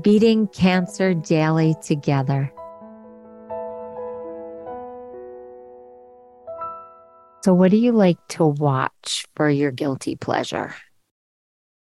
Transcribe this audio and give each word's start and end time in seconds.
beating 0.00 0.46
cancer 0.48 1.14
daily 1.14 1.74
together. 1.82 2.52
So, 7.42 7.54
what 7.54 7.70
do 7.70 7.78
you 7.78 7.92
like 7.92 8.18
to 8.30 8.44
watch 8.44 9.24
for 9.34 9.48
your 9.48 9.70
guilty 9.70 10.14
pleasure? 10.14 10.74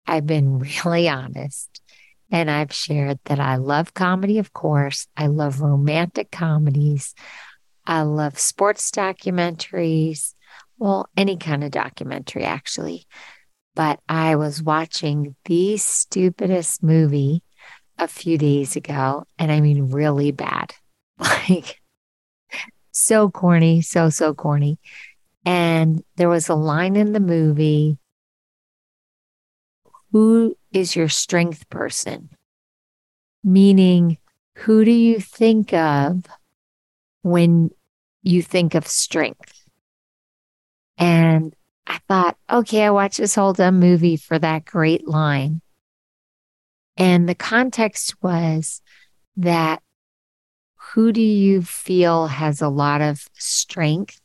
I've 0.06 0.28
been 0.28 0.60
really 0.86 1.10
honest 1.10 1.82
and 2.32 2.52
I've 2.52 2.74
shared 2.74 3.20
that 3.26 3.40
I 3.40 3.56
love 3.56 3.94
comedy, 3.94 4.40
of 4.40 4.54
course. 4.54 5.08
I 5.16 5.28
love 5.28 5.62
romantic 5.62 6.32
comedies. 6.32 7.16
I 7.86 8.02
love 8.02 8.38
sports 8.38 8.92
documentaries. 8.92 10.34
Well, 10.78 11.10
any 11.16 11.38
kind 11.38 11.64
of 11.64 11.72
documentary, 11.72 12.44
actually. 12.44 13.06
But 13.76 14.00
I 14.10 14.36
was 14.36 14.62
watching 14.62 15.36
the 15.46 15.78
stupidest 15.78 16.84
movie 16.84 17.44
a 17.98 18.08
few 18.08 18.38
days 18.38 18.76
ago, 18.76 19.26
and 19.40 19.52
I 19.52 19.62
mean, 19.62 19.92
really 19.92 20.32
bad. 20.32 20.74
Like, 21.20 21.82
so 22.92 23.32
corny, 23.32 23.82
so, 23.82 24.10
so 24.10 24.36
corny. 24.36 24.78
And 25.46 26.04
there 26.18 26.30
was 26.30 26.48
a 26.48 26.54
line 26.56 26.96
in 26.96 27.14
the 27.14 27.20
movie 27.20 27.98
Who 30.12 30.56
is 30.72 30.96
your 30.96 31.10
strength 31.10 31.70
person? 31.70 32.30
Meaning, 33.44 34.18
who 34.56 34.86
do 34.86 34.92
you 34.92 35.20
think 35.20 35.74
of 35.74 36.24
when 37.22 37.72
you 38.24 38.42
think 38.42 38.74
of 38.74 38.88
strength? 38.88 39.54
And 40.98 41.54
I 41.86 42.00
thought, 42.08 42.38
okay, 42.50 42.84
I 42.84 42.90
watched 42.90 43.18
this 43.18 43.36
whole 43.36 43.54
dumb 43.54 43.80
movie 43.80 44.18
for 44.18 44.40
that 44.40 44.66
great 44.66 45.08
line. 45.08 45.62
And 46.98 47.30
the 47.30 47.36
context 47.36 48.16
was 48.22 48.82
that 49.38 49.82
who 50.76 51.12
do 51.12 51.22
you 51.22 51.62
feel 51.62 52.28
has 52.28 52.62
a 52.62 52.70
lot 52.70 53.02
of 53.02 53.28
strength? 53.34 54.20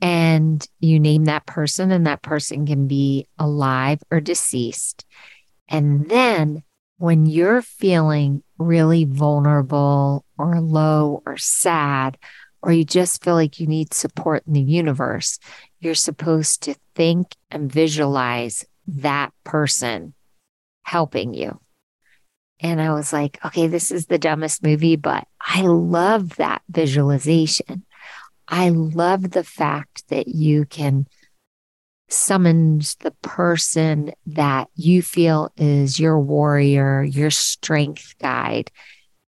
And 0.00 0.66
you 0.80 0.98
name 0.98 1.26
that 1.26 1.46
person, 1.46 1.92
and 1.92 2.06
that 2.06 2.22
person 2.22 2.66
can 2.66 2.88
be 2.88 3.28
alive 3.38 4.00
or 4.10 4.20
deceased. 4.20 5.04
And 5.68 6.08
then 6.08 6.64
when 6.98 7.26
you're 7.26 7.62
feeling 7.62 8.42
really 8.58 9.04
vulnerable 9.04 10.24
or 10.38 10.60
low 10.60 11.22
or 11.24 11.36
sad, 11.36 12.18
or 12.62 12.72
you 12.72 12.84
just 12.84 13.22
feel 13.22 13.34
like 13.34 13.60
you 13.60 13.66
need 13.66 13.94
support 13.94 14.44
in 14.46 14.54
the 14.54 14.60
universe, 14.60 15.38
you're 15.80 15.94
supposed 15.94 16.62
to 16.62 16.74
think 16.94 17.34
and 17.50 17.70
visualize 17.70 18.64
that 18.86 19.32
person 19.44 20.14
helping 20.84 21.34
you. 21.34 21.61
And 22.62 22.80
I 22.80 22.92
was 22.92 23.12
like, 23.12 23.44
okay, 23.44 23.66
this 23.66 23.90
is 23.90 24.06
the 24.06 24.18
dumbest 24.18 24.62
movie, 24.62 24.96
but 24.96 25.26
I 25.40 25.62
love 25.62 26.36
that 26.36 26.62
visualization. 26.70 27.84
I 28.46 28.68
love 28.68 29.32
the 29.32 29.44
fact 29.44 30.08
that 30.08 30.28
you 30.28 30.64
can 30.64 31.06
summon 32.08 32.78
the 33.00 33.14
person 33.22 34.12
that 34.26 34.68
you 34.76 35.02
feel 35.02 35.50
is 35.56 35.98
your 35.98 36.20
warrior, 36.20 37.02
your 37.02 37.30
strength 37.30 38.14
guide, 38.20 38.70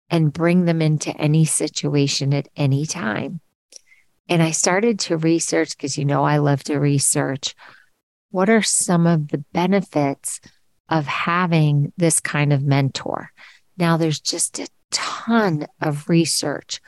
and 0.09 0.31
bring 0.31 0.65
them 0.65 0.81
into 0.81 1.15
any 1.17 1.43
situation 1.43 2.33
at 2.33 2.47
any 2.55 2.85
time. 2.85 3.41
And 4.29 4.41
I 4.41 4.51
started 4.51 4.99
to 4.99 5.17
research 5.17 5.75
because 5.75 5.97
you 5.97 6.05
know 6.05 6.23
I 6.23 6.37
love 6.37 6.63
to 6.65 6.77
research. 6.77 7.55
What 8.29 8.49
are 8.49 8.61
some 8.61 9.07
of 9.07 9.29
the 9.29 9.43
benefits 9.53 10.39
of 10.89 11.05
having 11.05 11.91
this 11.97 12.19
kind 12.19 12.53
of 12.53 12.63
mentor. 12.63 13.31
Now, 13.77 13.97
there's 13.97 14.19
just 14.19 14.59
a 14.59 14.67
ton 14.91 15.67
of 15.81 16.09
research 16.09 16.81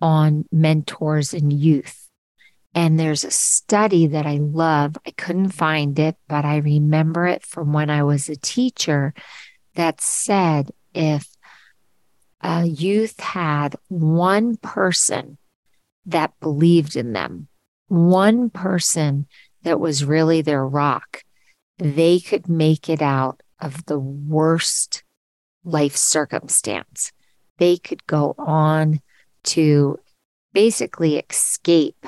on 0.00 0.44
mentors 0.50 1.32
in 1.32 1.50
youth. 1.50 2.08
And 2.74 2.98
there's 2.98 3.24
a 3.24 3.30
study 3.30 4.06
that 4.08 4.26
I 4.26 4.38
love. 4.38 4.96
I 5.06 5.10
couldn't 5.10 5.50
find 5.50 5.98
it, 5.98 6.16
but 6.28 6.44
I 6.44 6.56
remember 6.56 7.26
it 7.26 7.44
from 7.44 7.72
when 7.72 7.90
I 7.90 8.02
was 8.02 8.28
a 8.28 8.36
teacher 8.36 9.12
that 9.74 10.00
said 10.00 10.70
if 10.94 11.28
a 12.40 12.64
youth 12.64 13.20
had 13.20 13.76
one 13.88 14.56
person 14.56 15.38
that 16.06 16.32
believed 16.40 16.96
in 16.96 17.12
them, 17.12 17.48
one 17.88 18.50
person 18.50 19.26
that 19.62 19.78
was 19.78 20.04
really 20.04 20.42
their 20.42 20.66
rock, 20.66 21.22
they 21.78 22.18
could 22.18 22.48
make 22.48 22.88
it 22.88 23.02
out 23.02 23.41
of 23.62 23.86
the 23.86 23.98
worst 23.98 25.04
life 25.64 25.96
circumstance. 25.96 27.12
They 27.58 27.78
could 27.78 28.06
go 28.06 28.34
on 28.36 29.00
to 29.44 29.98
basically 30.52 31.18
escape 31.18 32.06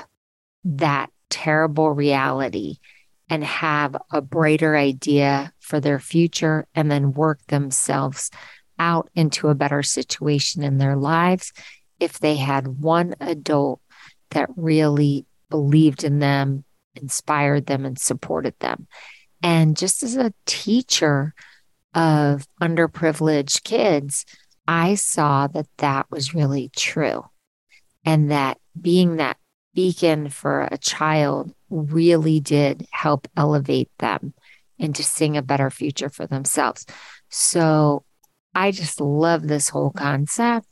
that 0.63 1.09
terrible 1.29 1.91
reality 1.91 2.77
and 3.29 3.43
have 3.43 3.95
a 4.11 4.21
brighter 4.21 4.75
idea 4.75 5.51
for 5.59 5.79
their 5.79 5.99
future 5.99 6.67
and 6.75 6.91
then 6.91 7.13
work 7.13 7.39
themselves 7.47 8.29
out 8.77 9.09
into 9.15 9.47
a 9.47 9.55
better 9.55 9.81
situation 9.81 10.63
in 10.63 10.77
their 10.77 10.95
lives 10.95 11.53
if 11.99 12.19
they 12.19 12.35
had 12.35 12.67
one 12.67 13.15
adult 13.19 13.79
that 14.31 14.49
really 14.55 15.25
believed 15.49 16.03
in 16.03 16.19
them, 16.19 16.63
inspired 16.95 17.65
them, 17.65 17.85
and 17.85 17.97
supported 17.97 18.53
them. 18.59 18.87
And 19.41 19.77
just 19.77 20.03
as 20.03 20.15
a 20.15 20.33
teacher 20.45 21.33
of 21.93 22.47
underprivileged 22.61 23.63
kids, 23.63 24.25
I 24.67 24.95
saw 24.95 25.47
that 25.47 25.67
that 25.77 26.09
was 26.09 26.33
really 26.33 26.69
true. 26.75 27.25
And 28.03 28.31
that 28.31 28.57
being 28.79 29.17
that 29.17 29.37
beacon 29.73 30.29
for 30.29 30.67
a 30.71 30.77
child 30.77 31.53
really 31.69 32.39
did 32.39 32.87
help 32.91 33.27
elevate 33.35 33.91
them 33.99 34.33
and 34.79 34.95
to 34.95 35.03
sing 35.03 35.37
a 35.37 35.41
better 35.41 35.69
future 35.69 36.09
for 36.09 36.25
themselves. 36.25 36.85
So 37.29 38.05
I 38.53 38.71
just 38.71 39.01
love 39.01 39.47
this 39.47 39.69
whole 39.69 39.91
concept 39.91 40.67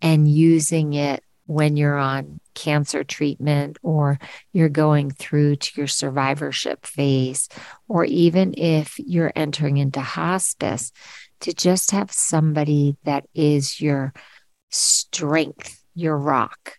and 0.00 0.28
using 0.28 0.92
it 0.92 1.23
when 1.46 1.76
you're 1.76 1.98
on 1.98 2.40
cancer 2.54 3.04
treatment 3.04 3.78
or 3.82 4.18
you're 4.52 4.68
going 4.68 5.10
through 5.10 5.56
to 5.56 5.72
your 5.76 5.86
survivorship 5.86 6.86
phase, 6.86 7.48
or 7.88 8.04
even 8.04 8.54
if 8.56 8.98
you're 8.98 9.32
entering 9.34 9.76
into 9.76 10.00
hospice, 10.00 10.92
to 11.40 11.52
just 11.52 11.90
have 11.90 12.10
somebody 12.10 12.96
that 13.04 13.24
is 13.34 13.80
your 13.80 14.12
strength, 14.70 15.82
your 15.94 16.16
rock 16.16 16.78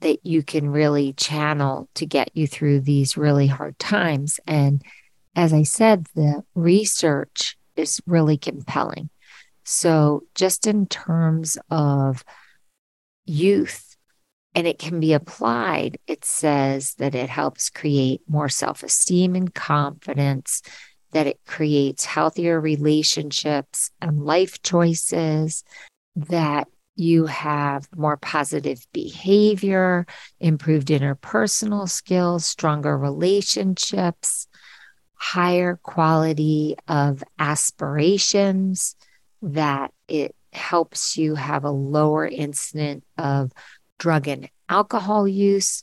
that 0.00 0.26
you 0.26 0.42
can 0.42 0.68
really 0.68 1.12
channel 1.14 1.88
to 1.94 2.04
get 2.04 2.30
you 2.34 2.46
through 2.46 2.80
these 2.80 3.16
really 3.16 3.46
hard 3.46 3.78
times. 3.78 4.38
And 4.46 4.82
as 5.34 5.52
I 5.52 5.62
said, 5.62 6.06
the 6.14 6.42
research 6.54 7.56
is 7.76 8.00
really 8.06 8.36
compelling. 8.36 9.10
So, 9.64 10.22
just 10.34 10.66
in 10.66 10.86
terms 10.86 11.58
of 11.70 12.24
youth 13.24 13.85
and 14.56 14.66
it 14.66 14.78
can 14.78 15.00
be 15.00 15.12
applied, 15.12 15.98
it 16.06 16.24
says 16.24 16.94
that 16.94 17.14
it 17.14 17.28
helps 17.28 17.68
create 17.68 18.22
more 18.26 18.48
self 18.48 18.82
esteem 18.82 19.36
and 19.36 19.54
confidence, 19.54 20.62
that 21.12 21.26
it 21.26 21.38
creates 21.46 22.06
healthier 22.06 22.58
relationships 22.58 23.90
and 24.00 24.24
life 24.24 24.62
choices, 24.62 25.62
that 26.16 26.68
you 26.96 27.26
have 27.26 27.86
more 27.94 28.16
positive 28.16 28.80
behavior, 28.94 30.06
improved 30.40 30.88
interpersonal 30.88 31.86
skills, 31.86 32.46
stronger 32.46 32.96
relationships, 32.96 34.48
higher 35.16 35.78
quality 35.82 36.76
of 36.88 37.22
aspirations, 37.38 38.96
that 39.42 39.92
it 40.08 40.34
helps 40.54 41.18
you 41.18 41.34
have 41.34 41.64
a 41.64 41.70
lower 41.70 42.26
incident 42.26 43.04
of 43.18 43.52
drug 43.98 44.28
and 44.28 44.48
alcohol 44.68 45.26
use. 45.26 45.82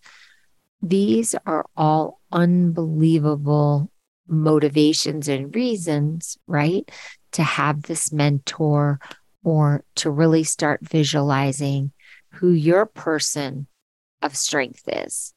These 0.81 1.35
are 1.45 1.65
all 1.75 2.19
unbelievable 2.31 3.91
motivations 4.27 5.27
and 5.27 5.53
reasons, 5.53 6.37
right? 6.47 6.89
To 7.33 7.43
have 7.43 7.83
this 7.83 8.11
mentor 8.11 8.99
or 9.43 9.83
to 9.95 10.09
really 10.09 10.43
start 10.43 10.79
visualizing 10.81 11.91
who 12.31 12.51
your 12.51 12.85
person 12.85 13.67
of 14.21 14.35
strength 14.35 14.83
is. 14.87 15.33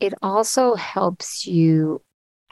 It 0.00 0.14
also 0.22 0.74
helps 0.74 1.46
you 1.46 2.02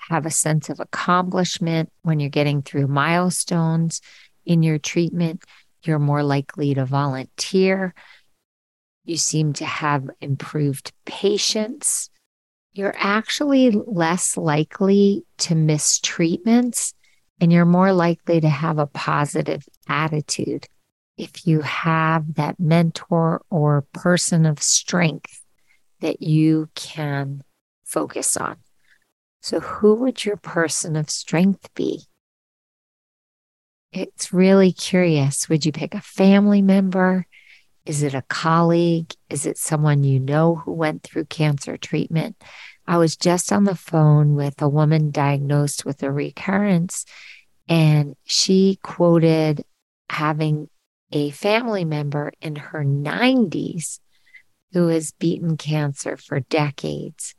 have 0.08 0.26
a 0.26 0.30
sense 0.30 0.68
of 0.68 0.80
accomplishment 0.80 1.90
when 2.02 2.20
you're 2.20 2.30
getting 2.30 2.62
through 2.62 2.86
milestones 2.86 4.00
in 4.44 4.62
your 4.62 4.78
treatment. 4.78 5.42
You're 5.82 5.98
more 5.98 6.22
likely 6.22 6.74
to 6.74 6.84
volunteer. 6.84 7.94
You 9.06 9.16
seem 9.16 9.52
to 9.54 9.64
have 9.64 10.10
improved 10.20 10.92
patience. 11.04 12.10
You're 12.72 12.96
actually 12.98 13.70
less 13.70 14.36
likely 14.36 15.24
to 15.38 15.54
miss 15.54 16.00
treatments 16.00 16.92
and 17.40 17.52
you're 17.52 17.64
more 17.64 17.92
likely 17.92 18.40
to 18.40 18.48
have 18.48 18.78
a 18.78 18.86
positive 18.86 19.64
attitude 19.88 20.66
if 21.16 21.46
you 21.46 21.60
have 21.60 22.34
that 22.34 22.58
mentor 22.58 23.42
or 23.48 23.86
person 23.92 24.44
of 24.44 24.60
strength 24.60 25.40
that 26.00 26.20
you 26.20 26.68
can 26.74 27.42
focus 27.84 28.36
on. 28.36 28.56
So, 29.40 29.60
who 29.60 29.94
would 29.94 30.24
your 30.24 30.36
person 30.36 30.96
of 30.96 31.08
strength 31.08 31.72
be? 31.74 32.02
It's 33.92 34.32
really 34.32 34.72
curious. 34.72 35.48
Would 35.48 35.64
you 35.64 35.70
pick 35.70 35.94
a 35.94 36.00
family 36.00 36.60
member? 36.60 37.26
Is 37.86 38.02
it 38.02 38.14
a 38.14 38.22
colleague? 38.22 39.12
Is 39.30 39.46
it 39.46 39.58
someone 39.58 40.04
you 40.04 40.18
know 40.18 40.56
who 40.56 40.72
went 40.72 41.02
through 41.02 41.26
cancer 41.26 41.76
treatment? 41.76 42.36
I 42.86 42.98
was 42.98 43.16
just 43.16 43.52
on 43.52 43.64
the 43.64 43.76
phone 43.76 44.34
with 44.34 44.60
a 44.60 44.68
woman 44.68 45.10
diagnosed 45.10 45.84
with 45.84 46.02
a 46.02 46.10
recurrence, 46.10 47.04
and 47.68 48.14
she 48.24 48.78
quoted 48.82 49.64
having 50.10 50.68
a 51.12 51.30
family 51.30 51.84
member 51.84 52.32
in 52.40 52.56
her 52.56 52.84
90s 52.84 54.00
who 54.72 54.88
has 54.88 55.12
beaten 55.12 55.56
cancer 55.56 56.16
for 56.16 56.40
decades. 56.40 57.34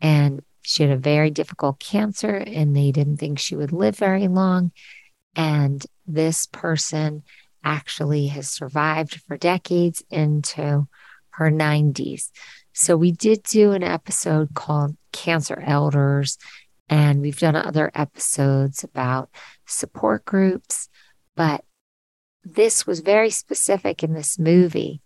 And 0.00 0.42
she 0.62 0.82
had 0.82 0.92
a 0.92 0.96
very 0.96 1.30
difficult 1.30 1.78
cancer, 1.78 2.36
and 2.36 2.76
they 2.76 2.90
didn't 2.90 3.18
think 3.18 3.38
she 3.38 3.56
would 3.56 3.72
live 3.72 3.96
very 3.96 4.28
long. 4.28 4.72
And 5.36 5.84
this 6.06 6.46
person 6.46 7.22
actually 7.64 8.28
has 8.28 8.48
survived 8.48 9.20
for 9.22 9.36
decades 9.36 10.04
into 10.10 10.86
her 11.30 11.50
90s. 11.50 12.30
So 12.72 12.96
we 12.96 13.12
did 13.12 13.42
do 13.42 13.72
an 13.72 13.82
episode 13.82 14.54
called 14.54 14.96
Cancer 15.12 15.62
Elders, 15.64 16.38
and 16.88 17.20
we've 17.20 17.38
done 17.38 17.56
other 17.56 17.90
episodes 17.94 18.84
about 18.84 19.30
support 19.66 20.24
groups, 20.24 20.88
but 21.36 21.64
this 22.44 22.86
was 22.86 23.00
very 23.00 23.30
specific 23.30 24.02
in 24.02 24.12
this 24.12 24.38
movie 24.38 25.00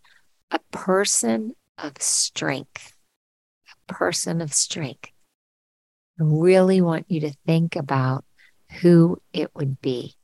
a 0.51 0.59
person 0.73 1.55
of 1.77 1.93
strength. 2.01 2.95
A 3.71 3.93
person 3.93 4.41
of 4.41 4.53
strength. 4.53 5.11
I 6.21 6.25
really 6.25 6.81
want 6.81 7.07
you 7.11 7.21
to 7.21 7.33
think 7.47 7.77
about 7.77 8.25
who 8.81 9.19
it 9.33 9.51
would 9.55 9.81
be. 9.81 10.18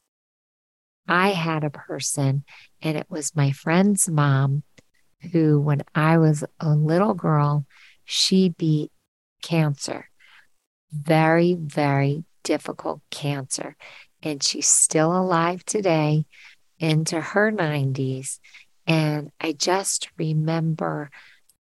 I 1.06 1.30
had 1.30 1.64
a 1.64 1.70
person, 1.70 2.44
and 2.82 2.96
it 2.96 3.06
was 3.08 3.36
my 3.36 3.52
friend's 3.52 4.08
mom, 4.08 4.62
who, 5.32 5.60
when 5.60 5.82
I 5.94 6.18
was 6.18 6.44
a 6.60 6.70
little 6.74 7.14
girl, 7.14 7.66
she 8.04 8.50
beat 8.50 8.90
cancer. 9.42 10.08
Very, 10.92 11.54
very 11.54 12.24
difficult 12.42 13.00
cancer. 13.10 13.76
And 14.22 14.42
she's 14.42 14.68
still 14.68 15.16
alive 15.16 15.64
today 15.64 16.26
into 16.78 17.20
her 17.20 17.50
90s. 17.50 18.38
And 18.86 19.30
I 19.40 19.52
just 19.52 20.08
remember 20.18 21.10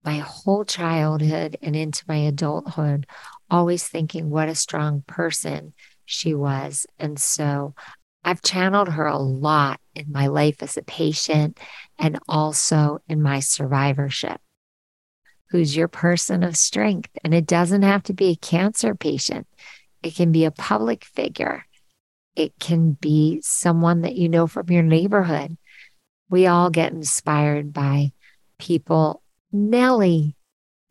my 0.03 0.17
whole 0.17 0.65
childhood 0.65 1.57
and 1.61 1.75
into 1.75 2.03
my 2.07 2.17
adulthood 2.17 3.05
always 3.49 3.87
thinking 3.87 4.29
what 4.29 4.49
a 4.49 4.55
strong 4.55 5.03
person 5.05 5.73
she 6.05 6.33
was. 6.33 6.87
And 6.97 7.19
so 7.19 7.75
I've 8.23 8.41
channeled 8.41 8.89
her 8.89 9.07
a 9.07 9.17
lot 9.17 9.79
in 9.95 10.11
my 10.11 10.27
life 10.27 10.61
as 10.61 10.77
a 10.77 10.83
patient 10.83 11.59
and 11.97 12.19
also 12.27 12.99
in 13.07 13.21
my 13.21 13.39
survivorship. 13.39 14.39
Who's 15.49 15.75
your 15.75 15.87
person 15.87 16.43
of 16.43 16.55
strength? 16.55 17.09
And 17.23 17.33
it 17.33 17.47
doesn't 17.47 17.81
have 17.81 18.03
to 18.03 18.13
be 18.13 18.29
a 18.29 18.35
cancer 18.35 18.95
patient, 18.95 19.47
it 20.03 20.15
can 20.15 20.31
be 20.31 20.45
a 20.45 20.51
public 20.51 21.03
figure, 21.03 21.65
it 22.35 22.53
can 22.59 22.93
be 22.93 23.41
someone 23.41 24.01
that 24.01 24.15
you 24.15 24.29
know 24.29 24.47
from 24.47 24.69
your 24.69 24.83
neighborhood. 24.83 25.57
We 26.29 26.47
all 26.47 26.69
get 26.69 26.93
inspired 26.93 27.73
by 27.73 28.13
people. 28.57 29.21
Nellie, 29.51 30.37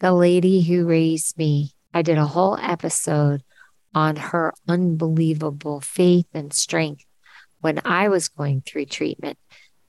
the 0.01 0.13
lady 0.13 0.63
who 0.63 0.87
raised 0.87 1.39
me, 1.39 1.73
I 1.95 2.03
did 2.03 2.19
a 2.19 2.27
whole 2.27 2.59
episode 2.59 3.43
on 3.95 4.17
her 4.17 4.53
unbelievable 4.69 5.81
faith 5.81 6.27
and 6.35 6.53
strength 6.53 7.05
when 7.61 7.81
I 7.85 8.09
was 8.09 8.29
going 8.29 8.63
through 8.63 8.87
treatment 8.87 9.39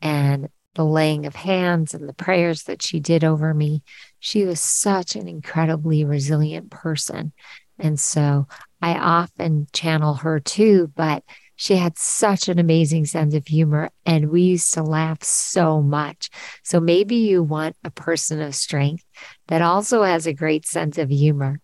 and 0.01 0.49
the 0.75 0.85
laying 0.85 1.25
of 1.25 1.35
hands 1.35 1.93
and 1.93 2.07
the 2.07 2.13
prayers 2.13 2.63
that 2.63 2.81
she 2.81 2.99
did 2.99 3.23
over 3.23 3.53
me. 3.53 3.83
She 4.19 4.45
was 4.45 4.59
such 4.59 5.15
an 5.15 5.27
incredibly 5.27 6.05
resilient 6.05 6.71
person. 6.71 7.33
And 7.77 7.99
so 7.99 8.47
I 8.81 8.93
often 8.93 9.67
channel 9.73 10.15
her 10.15 10.39
too, 10.39 10.91
but 10.95 11.23
she 11.55 11.75
had 11.75 11.97
such 11.97 12.47
an 12.47 12.57
amazing 12.57 13.05
sense 13.05 13.35
of 13.35 13.45
humor 13.45 13.91
and 14.05 14.29
we 14.29 14.41
used 14.43 14.73
to 14.73 14.83
laugh 14.83 15.23
so 15.23 15.81
much. 15.81 16.29
So 16.63 16.79
maybe 16.79 17.17
you 17.17 17.43
want 17.43 17.75
a 17.83 17.91
person 17.91 18.41
of 18.41 18.55
strength 18.55 19.03
that 19.47 19.61
also 19.61 20.03
has 20.03 20.25
a 20.25 20.33
great 20.33 20.65
sense 20.65 20.97
of 20.97 21.09
humor. 21.09 21.59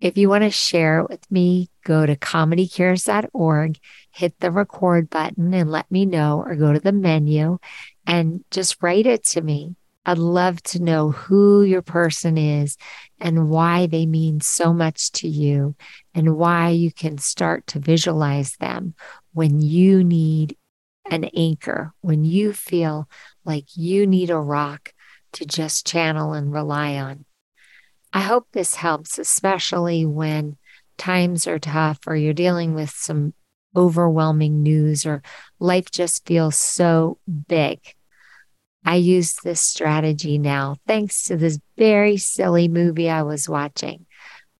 If 0.00 0.16
you 0.16 0.28
want 0.28 0.44
to 0.44 0.50
share 0.50 1.00
it 1.00 1.10
with 1.10 1.28
me, 1.30 1.70
go 1.84 2.06
to 2.06 2.14
comedycures.org, 2.14 3.78
hit 4.12 4.38
the 4.38 4.52
record 4.52 5.10
button 5.10 5.52
and 5.52 5.70
let 5.72 5.90
me 5.90 6.06
know, 6.06 6.42
or 6.46 6.54
go 6.54 6.72
to 6.72 6.78
the 6.78 6.92
menu 6.92 7.58
and 8.06 8.44
just 8.52 8.80
write 8.80 9.06
it 9.06 9.24
to 9.26 9.40
me. 9.40 9.74
I'd 10.06 10.18
love 10.18 10.62
to 10.62 10.82
know 10.82 11.10
who 11.10 11.62
your 11.62 11.82
person 11.82 12.38
is 12.38 12.76
and 13.20 13.50
why 13.50 13.86
they 13.86 14.06
mean 14.06 14.40
so 14.40 14.72
much 14.72 15.10
to 15.12 15.28
you 15.28 15.74
and 16.14 16.36
why 16.36 16.70
you 16.70 16.92
can 16.92 17.18
start 17.18 17.66
to 17.68 17.80
visualize 17.80 18.56
them 18.56 18.94
when 19.34 19.60
you 19.60 20.04
need 20.04 20.56
an 21.10 21.24
anchor, 21.36 21.92
when 22.00 22.24
you 22.24 22.52
feel 22.52 23.08
like 23.44 23.64
you 23.76 24.06
need 24.06 24.30
a 24.30 24.38
rock 24.38 24.94
to 25.32 25.44
just 25.44 25.86
channel 25.86 26.32
and 26.32 26.52
rely 26.52 26.96
on. 26.96 27.24
I 28.12 28.20
hope 28.20 28.46
this 28.52 28.76
helps, 28.76 29.18
especially 29.18 30.06
when 30.06 30.56
times 30.96 31.46
are 31.46 31.58
tough 31.58 31.98
or 32.06 32.16
you're 32.16 32.32
dealing 32.32 32.74
with 32.74 32.90
some 32.90 33.34
overwhelming 33.76 34.62
news 34.62 35.04
or 35.06 35.22
life 35.58 35.90
just 35.90 36.26
feels 36.26 36.56
so 36.56 37.18
big. 37.48 37.80
I 38.84 38.96
use 38.96 39.34
this 39.34 39.60
strategy 39.60 40.38
now 40.38 40.76
thanks 40.86 41.24
to 41.24 41.36
this 41.36 41.58
very 41.76 42.16
silly 42.16 42.68
movie 42.68 43.10
I 43.10 43.22
was 43.22 43.48
watching, 43.48 44.06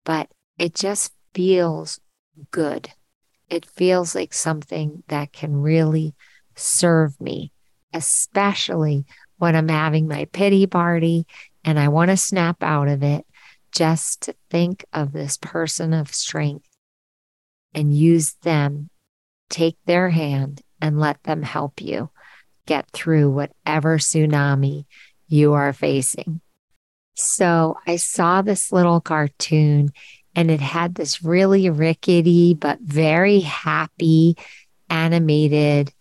but 0.05 0.29
it 0.59 0.75
just 0.75 1.13
feels 1.35 1.99
good. 2.51 2.91
It 3.49 3.65
feels 3.65 4.15
like 4.15 4.35
something 4.35 5.03
that 5.09 5.33
can 5.33 5.57
really 5.57 6.15
serve 6.55 7.19
me, 7.21 7.53
especially 7.95 9.07
when 9.39 9.57
I'm 9.57 9.69
having 9.69 10.07
my 10.07 10.27
pity 10.27 10.67
party 10.67 11.27
and 11.65 11.79
I 11.79 11.89
want 11.89 12.11
to 12.11 12.17
snap 12.17 12.63
out 12.63 12.89
of 12.89 13.03
it 13.03 13.25
just 13.73 14.23
to 14.23 14.35
think 14.51 14.85
of 14.93 15.13
this 15.13 15.37
person 15.37 15.93
of 15.93 16.15
strength 16.15 16.69
and 17.75 17.95
use 17.95 18.35
them, 18.43 18.91
take 19.51 19.77
their 19.87 20.11
hand 20.11 20.63
and 20.81 20.99
let 21.01 21.23
them 21.25 21.43
help 21.43 21.81
you 21.81 22.11
get 22.67 22.89
through 22.91 23.31
whatever 23.31 23.99
tsunami 23.99 24.85
you 25.27 25.55
are 25.55 25.73
facing. 25.73 26.41
So 27.15 27.77
I 27.87 27.97
saw 27.97 28.43
this 28.43 28.71
little 28.71 29.01
cartoon 29.01 29.91
and 30.37 30.51
it 30.51 30.61
had 30.61 30.95
this 30.95 31.25
really 31.25 31.69
rickety 31.71 32.55
but 32.55 32.79
very 32.81 33.41
happy 33.41 34.37
animated 34.89 35.93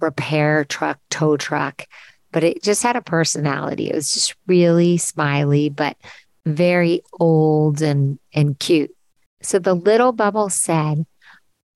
repair 0.00 0.64
truck, 0.64 0.98
tow 1.10 1.36
truck, 1.36 1.86
but 2.30 2.44
it 2.44 2.62
just 2.62 2.82
had 2.82 2.96
a 2.96 3.00
personality. 3.00 3.88
It 3.88 3.94
was 3.94 4.12
just 4.12 4.34
really 4.46 4.98
smiley, 4.98 5.70
but 5.70 5.96
very 6.44 7.02
old 7.18 7.82
and, 7.82 8.18
and 8.34 8.58
cute. 8.58 8.94
So 9.42 9.58
the 9.58 9.74
little 9.74 10.12
bubble 10.12 10.50
said, 10.50 11.06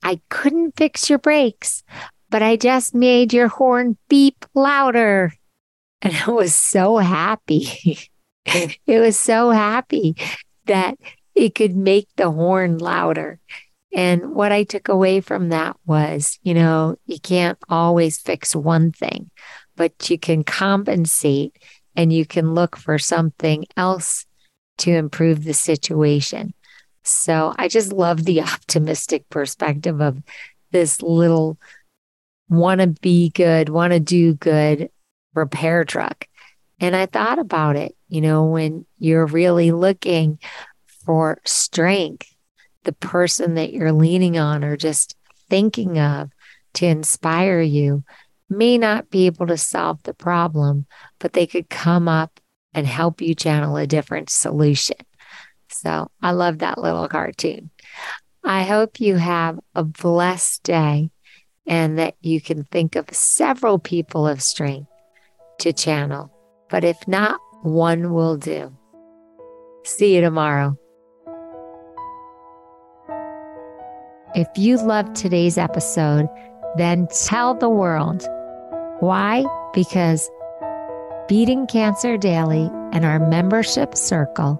I 0.02 0.20
couldn't 0.28 0.76
fix 0.76 1.10
your 1.10 1.18
brakes, 1.18 1.82
but 2.30 2.42
I 2.42 2.56
just 2.56 2.94
made 2.94 3.32
your 3.32 3.48
horn 3.48 3.96
beep 4.08 4.44
louder. 4.54 5.32
And 6.02 6.14
I 6.16 6.30
was 6.30 6.54
so 6.54 6.98
happy. 6.98 7.98
it 8.44 8.78
was 8.86 9.18
so 9.18 9.50
happy 9.50 10.16
that 10.66 10.96
it 11.34 11.54
could 11.54 11.76
make 11.76 12.08
the 12.16 12.30
horn 12.30 12.78
louder. 12.78 13.38
And 13.92 14.34
what 14.34 14.52
I 14.52 14.64
took 14.64 14.88
away 14.88 15.20
from 15.20 15.48
that 15.48 15.76
was, 15.86 16.38
you 16.42 16.54
know, 16.54 16.96
you 17.06 17.18
can't 17.18 17.58
always 17.68 18.18
fix 18.18 18.54
one 18.54 18.92
thing, 18.92 19.30
but 19.76 20.10
you 20.10 20.18
can 20.18 20.44
compensate 20.44 21.56
and 21.96 22.12
you 22.12 22.26
can 22.26 22.54
look 22.54 22.76
for 22.76 22.98
something 22.98 23.64
else 23.76 24.26
to 24.78 24.90
improve 24.92 25.44
the 25.44 25.54
situation. 25.54 26.54
So 27.02 27.54
I 27.58 27.68
just 27.68 27.92
love 27.92 28.24
the 28.24 28.42
optimistic 28.42 29.28
perspective 29.30 30.00
of 30.00 30.22
this 30.70 31.02
little 31.02 31.58
want 32.48 32.80
to 32.80 32.86
be 32.86 33.30
good, 33.30 33.68
want 33.68 33.92
to 33.92 34.00
do 34.00 34.34
good 34.34 34.90
repair 35.34 35.84
truck. 35.84 36.26
And 36.80 36.94
I 36.94 37.06
thought 37.06 37.38
about 37.38 37.76
it, 37.76 37.96
you 38.08 38.20
know, 38.20 38.44
when 38.46 38.86
you're 38.98 39.26
really 39.26 39.72
looking 39.72 40.38
for 41.04 41.38
strength, 41.44 42.32
the 42.84 42.92
person 42.92 43.54
that 43.54 43.72
you're 43.72 43.92
leaning 43.92 44.38
on 44.38 44.64
or 44.64 44.76
just 44.76 45.16
thinking 45.50 45.98
of 45.98 46.30
to 46.74 46.86
inspire 46.86 47.60
you 47.60 48.04
may 48.48 48.78
not 48.78 49.10
be 49.10 49.26
able 49.26 49.46
to 49.46 49.56
solve 49.56 50.02
the 50.04 50.14
problem, 50.14 50.86
but 51.18 51.32
they 51.32 51.46
could 51.46 51.68
come 51.68 52.08
up 52.08 52.40
and 52.78 52.86
help 52.86 53.20
you 53.20 53.34
channel 53.34 53.76
a 53.76 53.88
different 53.88 54.30
solution. 54.30 54.96
So 55.68 56.10
I 56.22 56.30
love 56.30 56.58
that 56.58 56.78
little 56.78 57.08
cartoon. 57.08 57.70
I 58.44 58.62
hope 58.62 59.00
you 59.00 59.16
have 59.16 59.58
a 59.74 59.82
blessed 59.82 60.62
day 60.62 61.10
and 61.66 61.98
that 61.98 62.14
you 62.20 62.40
can 62.40 62.62
think 62.62 62.94
of 62.94 63.10
several 63.10 63.80
people 63.80 64.28
of 64.28 64.40
strength 64.40 64.88
to 65.58 65.72
channel. 65.72 66.32
But 66.70 66.84
if 66.84 67.08
not, 67.08 67.40
one 67.62 68.12
will 68.14 68.36
do. 68.36 68.72
See 69.84 70.14
you 70.14 70.20
tomorrow. 70.20 70.78
If 74.36 74.46
you 74.56 74.76
loved 74.76 75.16
today's 75.16 75.58
episode, 75.58 76.28
then 76.76 77.08
tell 77.24 77.54
the 77.54 77.68
world. 77.68 78.24
Why? 79.00 79.44
Because 79.74 80.30
Beating 81.28 81.66
Cancer 81.66 82.16
Daily 82.16 82.70
and 82.90 83.04
our 83.04 83.18
membership 83.18 83.94
circle 83.94 84.58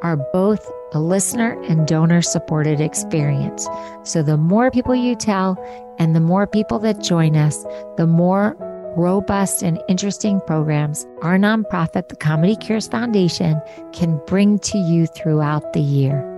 are 0.00 0.16
both 0.32 0.64
a 0.92 1.00
listener 1.00 1.60
and 1.64 1.88
donor 1.88 2.22
supported 2.22 2.80
experience. 2.80 3.68
So 4.04 4.22
the 4.22 4.36
more 4.36 4.70
people 4.70 4.94
you 4.94 5.16
tell 5.16 5.58
and 5.98 6.14
the 6.14 6.20
more 6.20 6.46
people 6.46 6.78
that 6.78 7.02
join 7.02 7.34
us, 7.34 7.64
the 7.96 8.06
more 8.06 8.54
robust 8.96 9.64
and 9.64 9.82
interesting 9.88 10.40
programs 10.46 11.04
our 11.22 11.36
nonprofit, 11.36 12.08
the 12.08 12.16
Comedy 12.16 12.54
Cures 12.54 12.86
Foundation, 12.86 13.60
can 13.92 14.20
bring 14.24 14.60
to 14.60 14.78
you 14.78 15.08
throughout 15.08 15.72
the 15.72 15.80
year. 15.80 16.30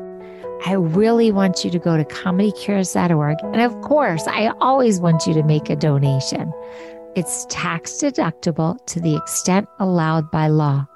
I 0.64 0.72
really 0.72 1.32
want 1.32 1.66
you 1.66 1.70
to 1.70 1.78
go 1.78 1.98
to 1.98 2.04
comedycures.org. 2.04 3.36
And 3.42 3.60
of 3.60 3.78
course, 3.82 4.26
I 4.26 4.54
always 4.58 5.00
want 5.00 5.26
you 5.26 5.34
to 5.34 5.42
make 5.42 5.68
a 5.68 5.76
donation. 5.76 6.50
It's 7.16 7.46
tax 7.48 7.92
deductible 7.92 8.76
to 8.88 9.00
the 9.00 9.16
extent 9.16 9.66
allowed 9.78 10.30
by 10.30 10.48
law. 10.48 10.86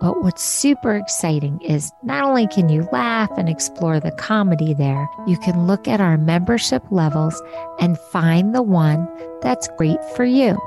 But 0.00 0.22
what's 0.22 0.42
super 0.42 0.94
exciting 0.94 1.60
is 1.60 1.92
not 2.02 2.24
only 2.24 2.46
can 2.46 2.70
you 2.70 2.88
laugh 2.92 3.28
and 3.36 3.46
explore 3.46 4.00
the 4.00 4.12
comedy 4.12 4.72
there, 4.72 5.06
you 5.26 5.36
can 5.36 5.66
look 5.66 5.86
at 5.86 6.00
our 6.00 6.16
membership 6.16 6.82
levels 6.90 7.42
and 7.78 7.98
find 7.98 8.54
the 8.54 8.62
one 8.62 9.06
that's 9.42 9.68
great 9.76 10.02
for 10.14 10.24
you. 10.24 10.58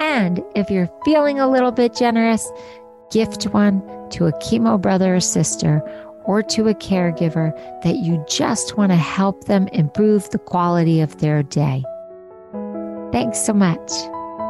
And 0.00 0.42
if 0.56 0.68
you're 0.68 0.90
feeling 1.04 1.38
a 1.38 1.48
little 1.48 1.70
bit 1.70 1.94
generous, 1.94 2.50
gift 3.12 3.44
one 3.44 3.80
to 4.10 4.26
a 4.26 4.32
chemo 4.40 4.80
brother 4.80 5.14
or 5.14 5.20
sister 5.20 5.80
or 6.24 6.42
to 6.42 6.66
a 6.66 6.74
caregiver 6.74 7.52
that 7.84 7.98
you 7.98 8.24
just 8.28 8.76
want 8.76 8.90
to 8.90 8.96
help 8.96 9.44
them 9.44 9.68
improve 9.68 10.28
the 10.30 10.38
quality 10.40 11.00
of 11.00 11.18
their 11.18 11.44
day. 11.44 11.84
Thanks 13.12 13.38
so 13.38 13.52
much. 13.52 13.92